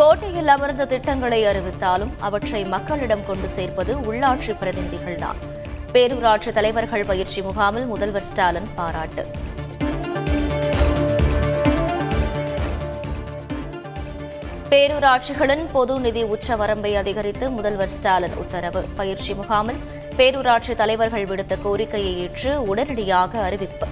[0.00, 5.38] கோட்டையில் அமர்ந்த திட்டங்களை அறிவித்தாலும் அவற்றை மக்களிடம் கொண்டு சேர்ப்பது உள்ளாட்சி பிரதிநிதிகள்தான்.
[5.92, 9.24] பேரூராட்சி தலைவர்கள் பயிற்சி முகாமில் முதல்வர் ஸ்டாலின் பாராட்டு.
[14.70, 18.82] பேரூராட்சிகளின் பொது நிதி உச்சவரம்பை அதிகரித்து முதல்வர் ஸ்டாலின் உத்தரவு.
[18.94, 19.82] பயிற்சி முகாமில்
[20.16, 23.86] பேரூராட்சி தலைவர்கள் விடுத்த கோரிக்கையை ஏற்று உடனடியாக அறிவிப்பு.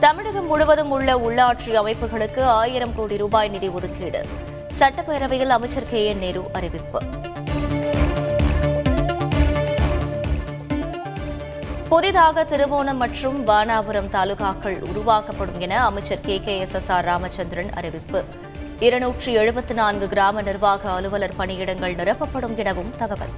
[0.00, 4.26] தமிழகம் முழுவதும் உள்ள உள்ளாட்சி அமைப்புகளுக்கு ஆயிரம் கோடி ரூபாய் நிதி ஒதுக்கீடு.
[4.78, 6.06] சட்டப்பேரவையில் அமைச்சர் கே.
[6.06, 6.18] என்.
[6.18, 7.02] நேரு அறிவிப்பு.
[11.88, 16.40] புதிதாக திருவோணம் மற்றும் வானாபுரம் தாலுகாக்கள் உருவாக்கப்படும் என அமைச்சர் K.
[16.44, 16.58] K.
[16.58, 16.74] S.
[16.74, 16.92] S.
[16.92, 17.04] R.
[17.04, 18.24] Ramachandran அறிவிப்பு.
[18.78, 23.28] இருநூற்றி எழுபத்தி நான்கு கிராம நிர்வாக அலுவலர் பணியிடங்கள் நிரப்பப்படும் எனவும் தகவல்.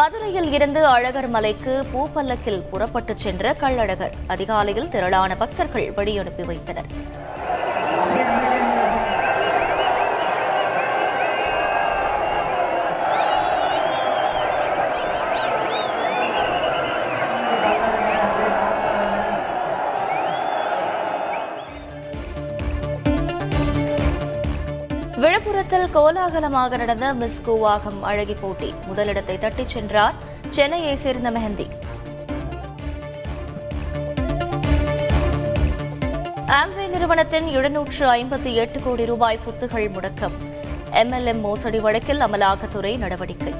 [0.00, 4.12] மதுரையில் இருந்து அழகர் மலைக்கு பூப்பல்லக்கில் புறப்பட்டுச் சென்ற கள்ளழகர்.
[4.26, 6.88] அதிகாலையில் திரளான பக்தர்கள் வழியனுப்பி வைத்தனர்.
[25.20, 28.74] விழுப்புரத்தில் கோலாகலமாக நடந்த மிஸ் கூவாகம் அழகி போட்டி.
[28.86, 30.14] முதலிடத்தை தட்டிச் சென்றார்
[30.50, 31.66] சென்னையை சேர்ந்த மெஹந்தி.
[36.46, 40.36] ஆம்வே நிறுவனத்தின் எழுநூற்று ஐம்பத்தி எட்டு கோடி ரூபாய் சொத்துகள் முடக்கம்.
[40.90, 43.54] எம்எல்எம் மோசடி வழக்கில் அமலாக்கத்துறை நடவடிக்கை.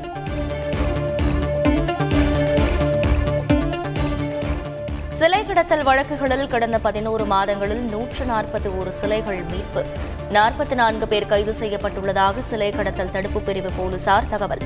[5.61, 9.83] கடத்தல் வழக்குகளில் கடந்த பதினோரு மாதங்களில் நூற்று நாற்பத்தி ஒரு சிலைகள் மீட்பு.
[10.31, 14.59] நாற்பத்தி நான்கு பேர் கைது செய்யப்பட்டுள்ளதாக சிலை கடத்தல் தடுப்பு பிரிவு போலீசார் தகவல்.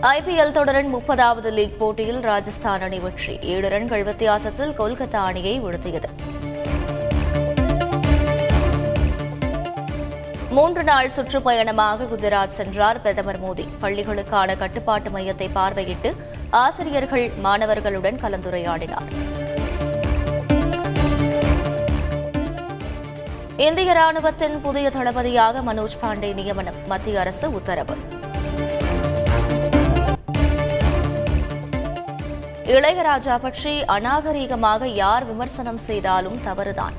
[0.00, 3.38] ஐபிஎல் தொடரின் முப்பதாவது லீக் போட்டியில் ராஜஸ்தான் அணி வெற்றி.
[3.40, 6.10] ஏழு ரன்கள் வித்தியாசத்தில் கொல்கத்தா அணியை வீழ்த்தியது.
[10.56, 13.64] மூன்று நாள் சுற்றுப்பயணமாக குஜராத் சென்றார் பிரதமர் மோடி.
[13.82, 16.10] பள்ளிகளுக்கான கட்டுப்பாட்டு மையத்தை பார்வையிட்டு
[16.50, 19.08] ஆசிரியர்கள் மாணவர்களுடன் கலந்துரையாடினார்.
[23.66, 27.96] இந்திய ராணுவத்தின் புதிய தளபதியாக மனோஜ் பாண்டே நியமனம் மத்திய அரசு உத்தரவு.
[32.76, 36.94] இளையராஜா பற்றி அநாகரீகமாக யார் விமர்சனம் செய்தாலும் தவறுதான்.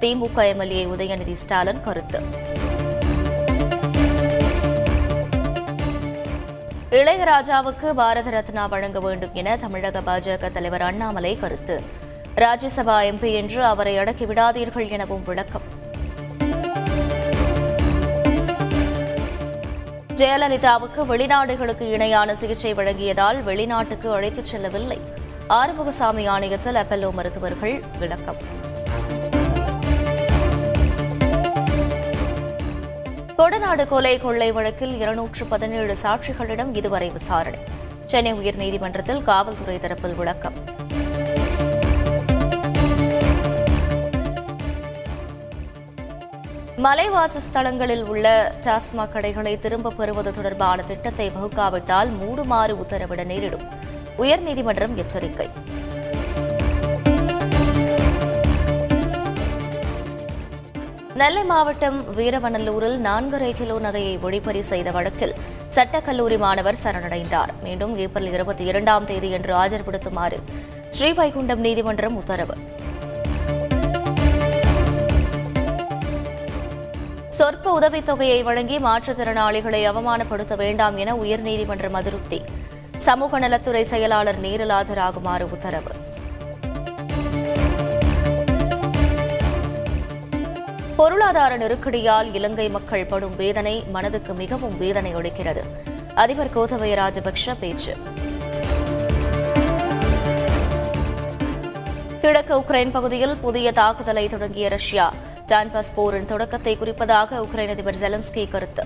[0.00, 2.20] திமுக எம்எல்ஏ உதயநிதி ஸ்டாலின் கருத்து.
[6.90, 11.82] இளையராஜாவுக்கு பாரத ரத்னா வழங்க வேண்டும் என தமிழக பாஜக தலைவர் அண்ணாமலை கருத்து.
[12.36, 15.62] ராஜ்யசபா எம்பி என்று அவரை அடக்கி விடாதீர்கள் எனவும் விளக்கம்.
[20.14, 25.00] ஜெயலலிதாவுக்கு வெளிநாடுகளுக்கு இணையான சிகிச்சை வழங்கியதால் வெளிநாட்டுக்கு அழைத்துச் செல்லவில்லை.
[25.48, 28.36] ஆறுமுகசாமி ஆணையத்தில் அப்பல்லோ மருத்துவர்கள் விளக்கம்.
[33.38, 37.58] கொடநாடு கொலை கொள்ளை வழக்கில் இருநூற்று பதினேழு சாட்சிகளிடம் இதுவரை விசாரணை.
[38.06, 40.52] சென்னை உயர்நீதிமன்றத்தில் காவல்துறை தரப்பில் விளக்கம்.
[46.76, 53.62] மலைவாச ஸ்தலங்களில் உள்ள டாஸ்மாக் கடைகளை திரும்பப் பெறுவது தொடர்பான திட்டத்தை வகுக்காவிட்டால் மூடுமாறு உத்தரவிட நேரிடும்.
[54.18, 55.48] உயர்நீதிமன்றம் எச்சரிக்கை.
[61.20, 65.34] நெல்லை மாவட்டம் வீரவநல்லூரில் நான்கரை கிலோ நகையை ஒழிப்பறி செய்த வழக்கில்
[65.74, 67.52] சட்டக்கல்லூரி மாணவர் சரணடைந்தார்.
[67.62, 70.38] மீண்டும் ஏப்ரல் இருபத்தி இரண்டாம் தேதி என்று ஆஜர்படுத்துமாறு
[70.96, 72.56] ஸ்ரீவைகுண்டம் நீதிமன்றம் உத்தரவு.
[77.38, 82.42] சொற்ப உதவித்தொகையை வழங்கி மாற்றுத்திறனாளிகளை அவமானப்படுத்த வேண்டாம் என உயர்நீதிமன்றம் அதிருப்தி.
[82.98, 85.90] சமூக நலத்துறை செயலாளர் நேரில் ஆஜராகுமாறு உத்தரவு.
[90.96, 95.62] பொருளாதார நெருக்கடியால் இலங்கை மக்கள் படும் வேதனை மனதுக்கு மிகவும் வேதனை அளிக்கிறது.
[96.14, 97.96] அதிபர் கோத்தபய ராஜபக்ஷ பேச்சு.
[102.20, 105.12] கிழக்கு உக்ரைன் பகுதியில் புதிய தாக்குதலை தொடங்கிய ரஷ்யா
[105.48, 108.84] டான்பஸ் போரின் தொடக்கத்தை குறிப்பதாக உக்ரைன் அதிபர் ஜெலன்ஸ்கி கருத்து.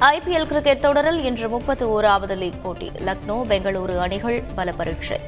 [0.00, 5.20] ஐபிஎல் கிரிக்கெட் தொடரில் இன்று முப்பத்தி ஓராவது லீக் போட்டி லக்னோ பெங்களூரு அணிகள் பல பரீட்சை.